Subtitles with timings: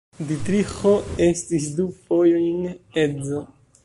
[0.29, 0.93] Ditriĥo
[1.25, 2.65] estis du fojojn
[3.03, 3.43] edzo.